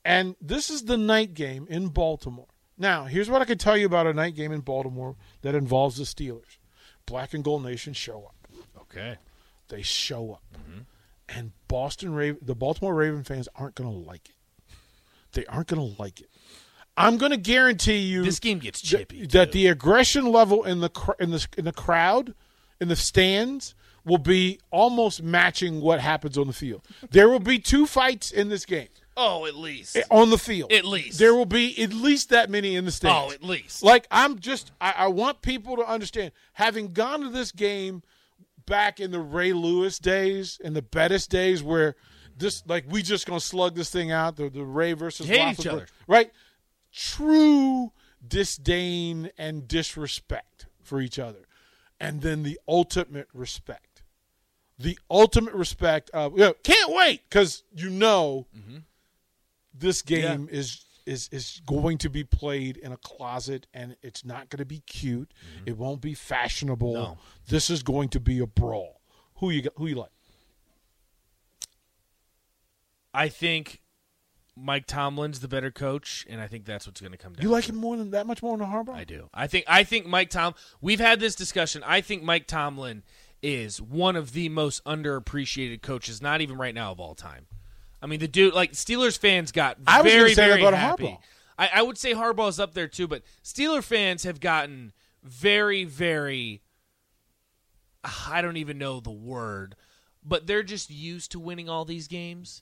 and 0.04 0.36
this 0.42 0.70
is 0.70 0.84
the 0.86 0.98
night 0.98 1.34
game 1.34 1.66
in 1.70 1.88
Baltimore. 1.90 2.48
Now, 2.78 3.06
here's 3.06 3.30
what 3.30 3.42
I 3.42 3.46
can 3.46 3.58
tell 3.58 3.76
you 3.78 3.86
about 3.86 4.08
a 4.08 4.14
night 4.14 4.36
game 4.36 4.52
in 4.52 4.62
Baltimore 4.62 5.18
that 5.42 5.54
involves 5.56 5.98
the 5.98 6.04
Steelers. 6.06 6.58
Black 7.06 7.34
and 7.34 7.44
Gold 7.44 7.64
Nation 7.64 7.92
show 7.94 8.24
up 8.26 8.38
Okay. 8.81 9.17
they 9.69 9.81
show 9.81 10.33
up, 10.33 10.43
Mm-hmm. 10.53 10.79
and 11.38 11.51
Boston 11.67 12.13
Raven, 12.13 12.39
the 12.41 12.55
Baltimore 12.55 12.93
Raven 12.95 13.24
fans 13.24 13.48
aren't 13.55 13.75
going 13.75 13.89
to 13.91 14.09
like 14.09 14.29
it. 14.29 14.36
They 15.33 15.45
aren't 15.45 15.67
going 15.67 15.95
to 15.95 16.01
like 16.01 16.21
it. 16.21 16.29
I'm 16.98 17.17
going 17.17 17.31
to 17.31 17.38
guarantee 17.38 17.98
you 18.00 18.24
This 18.24 18.39
game 18.39 18.59
gets 18.59 18.81
chippy. 18.81 19.25
that 19.27 19.51
the 19.53 19.67
aggression 19.67 20.31
level 20.31 20.63
in 20.63 20.81
the 20.81 20.89
cr- 20.89 21.13
in 21.19 21.31
the 21.31 21.48
in 21.57 21.65
the 21.65 21.71
crowd 21.71 22.33
in 22.81 22.88
the 22.89 22.95
stands 22.95 23.74
will 24.03 24.17
be 24.17 24.59
almost 24.71 25.21
matching 25.21 25.81
what 25.81 26.00
happens 26.01 26.38
on 26.38 26.48
the 26.48 26.53
field. 26.53 26.81
There 27.12 27.29
will 27.29 27.39
be 27.39 27.59
two 27.59 27.86
fights 27.86 28.31
in 28.31 28.50
this 28.50 28.65
game 28.65 28.88
oh, 29.15 29.45
at 29.45 29.55
least. 29.55 29.95
eh, 29.98 30.01
on 30.09 30.29
the 30.29 30.38
field. 30.38 30.71
At 30.74 30.83
least. 30.86 31.19
there 31.19 31.36
will 31.36 31.45
be 31.45 31.81
at 31.81 31.93
least 31.93 32.29
that 32.31 32.50
many 32.50 32.75
in 32.75 32.86
the 32.86 32.91
stands. 32.91 33.31
oh, 33.31 33.33
at 33.33 33.43
least. 33.43 33.83
Like 33.83 34.07
I'm 34.12 34.39
just 34.39 34.71
I, 34.81 34.93
I 34.98 35.07
want 35.07 35.41
people 35.41 35.77
to 35.77 35.88
understand, 35.88 36.31
having 36.53 36.91
gone 36.91 37.21
to 37.21 37.29
this 37.29 37.51
game 37.53 38.01
back 38.70 39.00
in 39.02 39.12
the 39.12 39.20
Ray 39.20 39.52
Lewis 39.52 40.00
days 40.00 40.62
and 40.64 40.74
the 40.76 40.82
Bettis 40.82 41.28
days 41.28 41.62
where 41.62 41.96
this 42.38 42.64
like 42.68 42.86
we 42.88 43.02
just 43.02 43.26
gonna 43.26 43.42
slug 43.42 43.76
this 43.76 43.90
thing 43.90 44.12
out, 44.12 44.38
the 44.38 44.50
the 44.50 44.64
Ray 44.64 44.94
versus 44.94 45.28
Hate 45.28 45.60
each 45.60 45.68
other. 45.68 45.88
Right? 46.08 46.32
True 46.94 47.92
disdain 48.26 49.32
and 49.38 49.68
disrespect 49.68 50.68
for 50.82 51.02
each 51.02 51.20
other. 51.20 51.46
And 52.00 52.22
then 52.22 52.44
the 52.44 52.60
ultimate 52.68 53.28
respect. 53.34 54.04
The 54.78 54.98
ultimate 55.12 55.54
respect 55.54 56.10
of 56.12 56.34
you 56.34 56.40
know, 56.46 56.54
can't 56.64 56.94
wait 56.94 57.22
because 57.30 57.64
you 57.76 57.90
know 57.90 58.48
Mm-hmm. 58.58 58.78
this 59.74 60.02
game 60.02 60.48
is 60.50 60.86
is 61.06 61.29
is 61.32 61.62
going 61.65 61.98
to 62.00 62.10
be 62.10 62.24
played 62.24 62.77
in 62.77 62.91
a 62.91 62.98
closet 62.98 63.68
and 63.74 63.96
it's 64.01 64.24
not 64.25 64.50
going 64.50 64.60
to 64.60 64.65
be 64.65 64.79
cute. 64.82 65.34
It 65.65 65.77
won't 65.77 66.01
be 66.01 66.13
fashionable. 66.13 66.94
Mm-hmm. 66.94 67.13
No. 67.13 67.18
This 67.48 67.70
is 67.70 67.84
going 67.84 68.10
to 68.10 68.20
be 68.20 68.39
a 68.39 68.48
brawl. 68.48 69.01
Who 69.36 69.50
you 69.50 69.70
who 69.75 69.88
you 69.88 69.96
like? 69.96 70.12
I 73.13 73.29
think 73.29 73.82
Mike 74.56 74.86
Tomlin's 74.86 75.39
the 75.39 75.48
better 75.48 75.72
coach, 75.72 76.25
and 76.29 76.41
I 76.41 76.48
think 76.48 76.65
that's 76.65 76.86
what's 76.86 77.01
going 77.01 77.12
to 77.12 77.18
come 77.18 77.34
down. 77.34 77.44
You 77.44 77.50
like 77.50 77.65
to. 77.65 77.72
him 77.72 77.77
more 77.77 77.98
than 77.98 78.12
that 78.12 78.27
much 78.27 78.44
more 78.44 78.58
than 78.58 78.68
Harbaugh? 78.68 78.96
I 78.96 79.03
do. 79.03 79.29
I 79.34 79.48
think. 79.48 79.65
I 79.68 79.84
think 79.84 80.06
Mike 80.06 80.29
Tom. 80.29 80.56
We've 80.82 81.00
had 81.00 81.20
this 81.20 81.36
discussion. 81.36 81.84
I 81.86 82.01
think 82.01 82.24
Mike 82.24 82.48
Tomlin 82.48 83.03
is 83.41 83.82
one 83.82 84.15
of 84.15 84.34
the 84.34 84.50
most 84.50 84.84
underappreciated 84.84 85.82
coaches, 85.82 86.22
not 86.22 86.41
even 86.41 86.58
right 86.58 86.75
now 86.75 86.91
of 86.91 87.00
all 87.00 87.15
time. 87.15 87.48
I 88.01 88.08
mean, 88.08 88.20
the 88.20 88.27
dude, 88.27 88.53
like 88.53 88.74
Steelers 88.74 89.18
fans, 89.18 89.51
got 89.51 89.77
I 89.86 90.01
was 90.01 90.12
very, 90.12 90.34
say 90.34 90.48
very 90.48 90.62
about 90.62 90.74
happy. 90.74 91.06
Harbaugh. 91.06 91.20
I, 91.58 91.70
I 91.75 91.82
would 91.82 91.98
say 91.98 92.13
Harbaugh's 92.13 92.60
up 92.60 92.74
there 92.74 92.88
too, 92.88 93.08
but 93.08 93.24
Steeler 93.44 93.84
fans 93.84 94.24
have 94.24 94.39
gotten 94.39 94.94
very, 95.24 95.84
very. 95.84 96.62
I 98.03 98.41
don't 98.41 98.58
even 98.58 98.77
know 98.77 99.01
the 99.01 99.12
word, 99.12 99.75
but 100.24 100.48
they're 100.48 100.63
just 100.63 100.89
used 100.89 101.32
to 101.32 101.39
winning 101.39 101.68
all 101.68 101.84
these 101.84 102.08
games. 102.08 102.62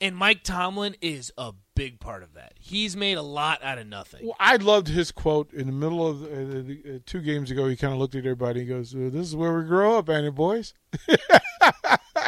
And 0.00 0.16
Mike 0.16 0.42
Tomlin 0.42 0.96
is 1.00 1.32
a 1.38 1.52
big 1.76 2.00
part 2.00 2.24
of 2.24 2.34
that. 2.34 2.54
He's 2.58 2.96
made 2.96 3.18
a 3.18 3.22
lot 3.22 3.62
out 3.62 3.78
of 3.78 3.86
nothing. 3.86 4.26
Well, 4.26 4.34
I 4.40 4.56
loved 4.56 4.88
his 4.88 5.12
quote 5.12 5.52
in 5.52 5.68
the 5.68 5.72
middle 5.72 6.04
of 6.04 6.24
uh, 6.24 6.26
the, 6.26 6.82
uh, 6.84 6.98
two 7.06 7.20
games 7.20 7.52
ago. 7.52 7.68
He 7.68 7.76
kind 7.76 7.92
of 7.92 8.00
looked 8.00 8.16
at 8.16 8.26
everybody. 8.26 8.60
He 8.60 8.66
goes, 8.66 8.90
"This 8.90 9.28
is 9.28 9.36
where 9.36 9.56
we 9.56 9.64
grow 9.64 9.98
up, 9.98 10.10
ain't 10.10 10.26
it, 10.26 10.34
boys?" 10.34 10.74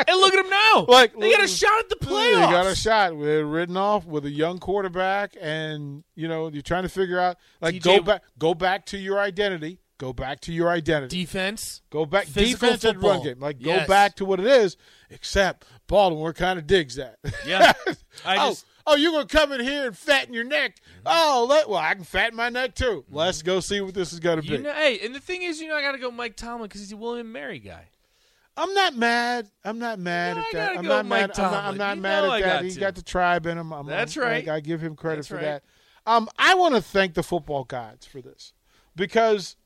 And 0.09 0.21
look 0.21 0.35
at 0.35 0.45
him 0.45 0.51
now. 0.51 0.85
Like, 0.87 1.19
they 1.19 1.31
got 1.31 1.43
a 1.43 1.49
shot 1.49 1.79
at 1.79 1.89
the 1.89 1.97
playoffs. 1.97 2.35
They 2.35 2.53
got 2.53 2.67
a 2.67 2.75
shot. 2.75 3.17
We're 3.17 3.45
ridden 3.45 3.77
off 3.77 4.07
with 4.07 4.25
a 4.27 4.31
young 4.31 4.59
quarterback, 4.59 5.37
and 5.41 6.05
you 6.15 6.29
know 6.29 6.49
you're 6.49 6.63
trying 6.63 6.83
to 6.83 6.89
figure 6.89 7.19
out 7.19 7.37
like 7.61 7.77
TJ 7.77 7.83
go 7.83 8.03
back, 8.03 8.23
go 8.39 8.55
back 8.55 8.87
to 8.87 8.99
your 8.99 9.19
identity. 9.19 9.81
Go 9.99 10.13
back 10.13 10.41
to 10.41 10.53
your 10.53 10.69
identity. 10.69 11.21
Defense. 11.21 11.81
Go 11.91 12.05
back 12.05 12.27
defense 12.27 12.83
and 12.85 13.01
run 13.01 13.23
game. 13.23 13.39
Like 13.39 13.57
Yes. 13.61 13.83
go 13.83 13.89
back 13.89 14.17
to 14.17 14.25
what 14.25 14.41
it 14.41 14.47
is. 14.47 14.77
Except 15.09 15.65
Baltimore 15.87 16.33
kind 16.33 16.59
of 16.59 16.67
digs 16.67 16.97
that. 16.97 17.19
Yeah. 17.47 17.73
I 18.25 18.37
oh, 18.37 18.51
just 18.51 18.67
oh, 18.87 18.97
you're 18.97 19.13
gonna 19.13 19.27
come 19.27 19.53
in 19.53 19.61
here 19.61 19.87
and 19.87 19.97
fatten 19.97 20.35
your 20.35 20.45
neck. 20.45 20.77
Oh, 21.07 21.47
let, 21.49 21.69
well, 21.69 21.79
I 21.79 21.95
can 21.95 22.05
fatten 22.05 22.37
my 22.37 22.49
neck 22.49 22.75
too. 22.75 23.05
Let's 23.09 23.43
go 23.43 23.61
see 23.61 23.81
what 23.81 23.95
this 23.95 24.13
is 24.13 24.21
gonna 24.21 24.43
be. 24.43 24.59
know, 24.59 24.73
hey, 24.73 24.99
and 25.05 25.15
the 25.15 25.21
thing 25.21 25.43
is, 25.43 25.61
you 25.61 25.69
know, 25.69 25.77
I 25.77 25.83
got 25.83 25.93
to 25.93 25.99
go 25.99 26.11
Mike 26.11 26.37
Tomlin 26.37 26.69
because 26.69 26.81
he's 26.81 26.93
a 26.93 26.97
William 26.97 27.31
Mary 27.31 27.61
guy. 27.61 27.89
I'm 28.57 28.73
not 28.75 28.95
mad. 28.97 29.51
I'm 29.65 29.79
not 29.79 29.99
mad 29.99 30.37
know, 30.37 30.43
at 30.43 30.53
that. 30.53 30.77
I'm 30.79 30.83
go 30.83 30.89
not 30.89 31.07
Mike 31.07 31.29
mad. 31.37 31.39
I'm 31.41 31.53
not, 31.53 31.65
I'm 31.65 31.77
not 31.77 31.99
mad 31.99 32.25
at 32.25 32.31
I 32.31 32.41
that. 32.41 32.47
got 32.47 32.65
He's 32.65 32.75
to. 32.75 32.81
got 32.81 32.95
the 32.95 33.03
tribe 33.03 33.47
in 33.47 33.59
him. 33.59 33.73
I'm, 33.73 33.87
That's 33.87 34.17
I'm- 34.17 34.27
right. 34.27 34.49
I, 34.49 34.57
I 34.57 34.61
give 34.61 34.81
him 34.81 34.95
credit 34.95 35.17
That's 35.19 35.29
for 35.29 35.35
right. 35.37 35.43
that. 35.43 35.65
Um, 36.07 36.29
I 36.39 36.55
want 36.55 36.75
to 36.75 36.83
thank 36.83 37.15
the 37.15 37.23
football 37.23 37.65
gods 37.65 38.07
for 38.07 38.21
this 38.21 38.53
because 38.95 39.57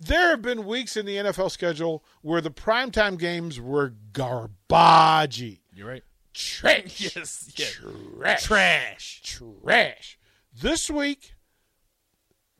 there 0.00 0.30
have 0.30 0.42
been 0.42 0.64
weeks 0.64 0.96
in 0.96 1.04
the 1.06 1.16
NFL 1.16 1.50
schedule 1.50 2.04
where 2.22 2.40
the 2.40 2.50
primetime 2.52 3.18
games 3.18 3.60
were 3.60 3.92
garbagey. 4.12 5.60
You're 5.72 5.88
right. 5.88 6.04
Trash. 6.34 7.00
Yes. 7.16 7.52
yes. 7.56 7.72
Trash. 7.72 8.42
Trash. 8.44 9.20
Trash. 9.24 10.18
This 10.54 10.88
week, 10.88 11.34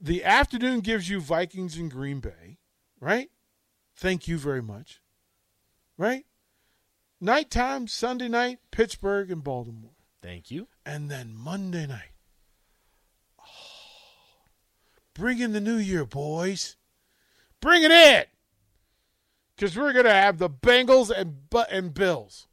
the 0.00 0.24
afternoon 0.24 0.80
gives 0.80 1.08
you 1.08 1.20
Vikings 1.20 1.76
and 1.76 1.90
Green 1.90 2.18
Bay, 2.20 2.58
right? 3.00 3.30
Thank 3.98 4.28
you 4.28 4.38
very 4.38 4.62
much. 4.62 5.00
Right? 5.96 6.24
Nighttime, 7.20 7.88
Sunday 7.88 8.28
night, 8.28 8.58
Pittsburgh 8.70 9.30
and 9.30 9.42
Baltimore. 9.42 9.90
Thank 10.22 10.50
you. 10.50 10.68
And 10.86 11.10
then 11.10 11.34
Monday 11.34 11.86
night. 11.86 12.12
Oh, 13.40 13.44
bring 15.14 15.40
in 15.40 15.52
the 15.52 15.60
new 15.60 15.76
year, 15.76 16.04
boys. 16.04 16.76
Bring 17.60 17.82
it 17.82 17.90
in. 17.90 18.24
Because 19.56 19.76
we're 19.76 19.92
going 19.92 20.04
to 20.04 20.12
have 20.12 20.38
the 20.38 20.48
Bengals 20.48 21.10
and, 21.10 21.38
and 21.70 21.92
Bills 21.92 22.46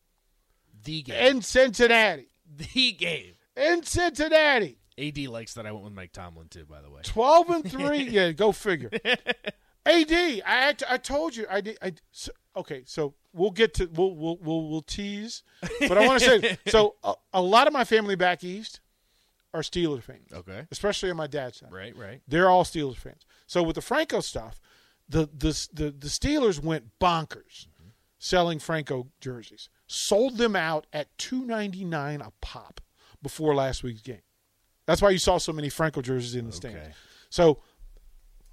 The 0.83 1.03
game. 1.03 1.35
in 1.35 1.41
Cincinnati. 1.43 2.29
the 2.57 2.91
game. 2.93 3.33
In 3.55 3.83
Cincinnati. 3.83 4.79
AD 4.97 5.17
likes 5.27 5.53
that 5.53 5.67
I 5.67 5.71
went 5.71 5.83
with 5.83 5.93
Mike 5.93 6.11
Tomlin 6.13 6.47
too. 6.47 6.65
By 6.65 6.81
the 6.81 6.89
way. 6.89 7.01
12 7.03 7.49
and 7.51 7.71
3 7.71 7.97
yeah 8.09 8.31
go 8.31 8.51
figure 8.51 8.89
ad 9.85 10.11
i 10.11 10.41
act, 10.45 10.83
i 10.89 10.97
told 10.97 11.35
you 11.35 11.45
i 11.49 11.61
did 11.61 11.77
I, 11.81 11.93
so, 12.11 12.31
okay 12.55 12.83
so 12.85 13.13
we'll 13.33 13.51
get 13.51 13.73
to 13.75 13.85
we'll 13.93 14.15
we'll 14.15 14.37
we'll, 14.41 14.69
we'll 14.69 14.81
tease 14.81 15.43
but 15.79 15.97
i 15.97 16.05
want 16.07 16.21
to 16.21 16.41
say 16.41 16.57
so 16.67 16.95
a, 17.03 17.13
a 17.33 17.41
lot 17.41 17.67
of 17.67 17.73
my 17.73 17.83
family 17.83 18.15
back 18.15 18.43
east 18.43 18.79
are 19.53 19.61
steelers 19.61 20.03
fans 20.03 20.31
Okay. 20.33 20.65
especially 20.71 21.09
on 21.11 21.17
my 21.17 21.27
dad's 21.27 21.57
side 21.59 21.71
Right. 21.71 21.95
Right. 21.95 22.21
they're 22.27 22.49
all 22.49 22.63
steelers 22.63 22.97
fans 22.97 23.25
so 23.47 23.63
with 23.63 23.75
the 23.75 23.81
franco 23.81 24.19
stuff 24.21 24.59
the 25.07 25.27
the 25.37 25.67
the, 25.73 25.91
the 25.91 26.07
Steelers 26.07 26.59
went 26.61 26.85
bonkers 26.99 27.67
selling 28.17 28.57
Franco 28.57 29.07
jerseys. 29.21 29.69
Sold 29.85 30.37
them 30.39 30.55
out 30.55 30.87
at 30.91 31.15
two 31.19 31.45
ninety 31.45 31.85
nine 31.85 32.21
a 32.21 32.31
pop 32.41 32.81
before 33.21 33.53
last 33.53 33.83
week's 33.83 34.01
game. 34.01 34.23
That's 34.87 35.03
why 35.03 35.11
you 35.11 35.19
saw 35.19 35.37
so 35.37 35.53
many 35.53 35.69
Franco 35.69 36.01
jerseys 36.01 36.33
in 36.33 36.47
the 36.47 36.51
stands. 36.51 36.95
So 37.29 37.59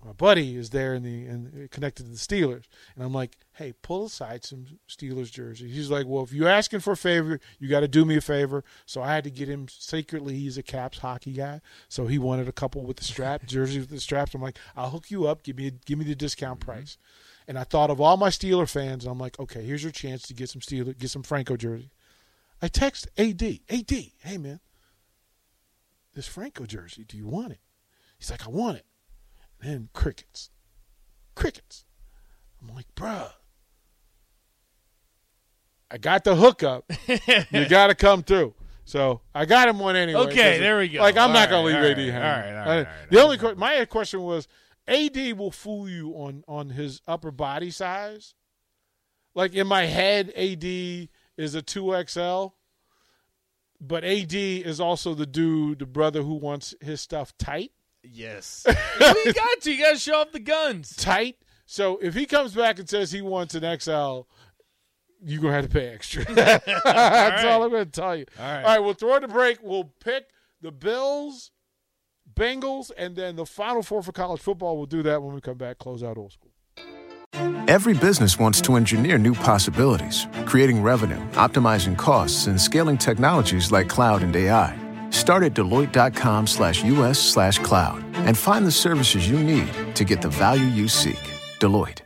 my 0.05 0.13
buddy 0.13 0.57
is 0.57 0.71
there 0.71 0.95
in 0.95 1.03
the 1.03 1.27
and 1.27 1.71
connected 1.71 2.05
to 2.05 2.11
the 2.11 2.17
Steelers, 2.17 2.65
and 2.95 3.05
I'm 3.05 3.13
like, 3.13 3.37
"Hey, 3.53 3.73
pull 3.83 4.07
aside 4.07 4.45
some 4.45 4.67
Steelers 4.89 5.31
jerseys." 5.31 5.75
He's 5.75 5.91
like, 5.91 6.07
"Well, 6.07 6.25
if 6.25 6.33
you're 6.33 6.49
asking 6.49 6.81
for 6.81 6.93
a 6.93 6.97
favor, 6.97 7.39
you 7.59 7.69
got 7.69 7.81
to 7.81 7.89
do 7.89 8.05
me 8.05 8.17
a 8.17 8.21
favor." 8.21 8.65
So 8.85 9.03
I 9.03 9.15
had 9.15 9.25
to 9.25 9.31
get 9.31 9.49
him 9.49 9.69
secretly. 9.69 10.35
He's 10.35 10.59
a 10.59 10.63
Caps 10.63 10.99
hockey 10.99 11.33
guy, 11.33 11.61
so 11.89 12.07
he 12.07 12.19
wanted 12.19 12.49
a 12.49 12.53
couple 12.53 12.83
with 12.83 12.97
the 12.97 13.05
strap 13.05 13.45
jerseys 13.47 13.81
with 13.81 13.91
the 13.91 14.01
straps. 14.01 14.35
I'm 14.35 14.43
like, 14.43 14.59
"I'll 14.77 14.91
hook 14.91 15.11
you 15.11 15.27
up. 15.27 15.43
Give 15.43 15.57
me 15.57 15.73
give 15.85 15.99
me 15.99 16.05
the 16.05 16.15
discount 16.15 16.61
mm-hmm. 16.61 16.71
price." 16.71 16.99
And 17.49 17.59
I 17.59 17.65
thought 17.65 17.91
of 17.91 18.01
all 18.01 18.17
my 18.17 18.29
Steeler 18.29 18.69
fans, 18.69 19.05
and 19.05 19.13
I'm 19.13 19.19
like, 19.19 19.39
"Okay, 19.39 19.63
here's 19.63 19.83
your 19.83 19.93
chance 19.93 20.23
to 20.23 20.35
get 20.35 20.49
some 20.49 20.61
Steeler, 20.61 20.99
get 20.99 21.11
some 21.11 21.23
Franco 21.23 21.57
jersey." 21.57 21.91
I 22.61 22.69
text 22.69 23.09
AD, 23.19 23.43
AD, 23.43 23.91
hey 23.91 24.39
man, 24.39 24.61
this 26.15 26.29
Franco 26.29 26.65
jersey, 26.65 27.05
do 27.05 27.17
you 27.17 27.27
want 27.27 27.53
it? 27.53 27.61
He's 28.19 28.31
like, 28.31 28.47
I 28.47 28.51
want 28.51 28.79
it. 28.79 28.87
And 29.63 29.71
then 29.73 29.89
crickets. 29.93 30.51
Crickets. 31.35 31.85
I'm 32.61 32.75
like, 32.75 32.87
bruh. 32.95 33.31
I 35.91 35.99
got 35.99 36.25
the 36.25 36.35
hookup. 36.35 36.91
you 37.51 37.69
got 37.69 37.89
to 37.89 37.95
come 37.95 38.23
through. 38.23 38.55
So 38.85 39.21
I 39.35 39.45
got 39.45 39.69
him 39.69 39.79
one 39.79 39.95
anyway. 39.95 40.21
Okay, 40.23 40.59
there 40.59 40.79
we 40.79 40.89
go. 40.89 41.01
Like 41.01 41.17
I'm 41.17 41.29
All 41.29 41.35
not 41.35 41.49
gonna 41.49 41.67
leave 41.67 41.77
all 41.77 41.85
AD 41.85 41.97
right, 41.97 41.99
hanging. 41.99 42.15
all 42.17 42.21
right, 42.23 42.47
all 42.49 42.55
right, 42.55 42.67
all 42.67 42.83
right. 42.83 43.11
the 43.11 43.23
only 43.23 43.39
que- 43.39 43.55
my 43.55 43.85
question 43.85 44.23
was, 44.23 44.49
AD 44.89 45.35
will 45.39 45.53
fool 45.53 45.89
you 45.89 46.11
on 46.15 46.43
on 46.49 46.71
his 46.71 47.01
upper 47.07 47.31
body 47.31 47.71
size. 47.71 48.35
Like 49.35 49.55
in 49.55 49.69
my 49.69 49.85
head, 49.87 50.33
AD 50.37 50.65
is 50.65 51.55
a 51.55 51.63
two 51.63 51.95
XL, 52.09 52.47
but 53.81 54.05
AD 54.05 54.35
is 54.35 54.81
also 54.81 55.15
the 55.15 55.27
dude, 55.27 55.79
the 55.79 55.87
brother 55.87 56.23
who 56.23 56.35
wants 56.35 56.75
his 56.81 57.01
stuff 57.01 57.33
tight. 57.39 57.71
Yes. 58.03 58.65
well, 59.01 59.15
you 59.25 59.33
got 59.33 59.61
to. 59.63 59.73
You 59.73 59.83
got 59.83 59.93
to 59.93 59.99
show 59.99 60.21
off 60.21 60.33
the 60.33 60.41
guns. 60.41 60.95
tight. 60.97 61.37
So 61.67 61.99
if 62.03 62.15
he 62.15 62.27
comes 62.27 62.55
back 62.55 62.79
and 62.79 62.89
says 62.89 63.13
he 63.13 63.23
wants 63.23 63.55
an 63.55 63.81
XL, 63.81 64.23
you're 65.25 65.41
gonna 65.41 65.55
have 65.55 65.65
to 65.65 65.71
pay 65.71 65.89
extra. 65.89 66.25
That's 66.35 66.69
all, 66.69 66.83
right. 66.85 67.65
I'm 67.65 67.71
gonna 67.71 67.87
tell 67.87 68.17
you. 68.17 68.27
All 68.39 68.45
right. 68.45 68.59
All 68.59 68.65
right, 68.65 68.79
we'll 68.81 68.95
throw 68.95 69.15
it 69.15 69.25
a 69.25 69.29
break. 69.29 69.59
We'll 69.63 69.93
pick 70.05 70.25
the 70.61 70.73
Bills, 70.73 71.51
Bengals, 72.35 72.91
and 72.97 73.17
then 73.17 73.37
the 73.37 73.47
final 73.47 73.83
four 73.83 74.03
for 74.03 74.13
college 74.13 74.41
football. 74.41 74.77
We'll 74.77 74.87
do 74.87 75.03
that 75.05 75.23
when 75.23 75.35
we 75.35 75.41
come 75.41 75.57
back. 75.59 75.79
Close 75.79 76.03
out 76.03 76.19
old 76.19 76.33
school. 76.33 76.51
Every 77.69 77.95
business 77.95 78.39
wants 78.39 78.61
to 78.63 78.77
engineer 78.77 79.17
new 79.17 79.35
possibilities, 79.35 80.27
creating 80.45 80.83
revenue, 80.83 81.21
optimizing 81.33 81.97
costs, 81.97 82.47
and 82.47 82.61
scaling 82.61 82.99
technologies 82.99 83.73
like 83.73 83.89
cloud 83.89 84.23
and 84.23 84.35
AI. 84.37 84.82
Start 85.13 85.45
at 85.45 85.55
Deloitte.com 85.55 86.47
slash 86.49 86.85
US 86.85 87.19
slash 87.19 87.59
cloud 87.61 88.03
and 88.27 88.37
find 88.37 88.67
the 88.67 88.73
services 88.73 89.29
you 89.31 89.39
need 89.39 89.71
to 89.95 90.05
get 90.05 90.21
the 90.21 90.29
value 90.29 90.67
you 90.67 90.89
seek. 90.89 91.21
Deloitte. 91.61 92.02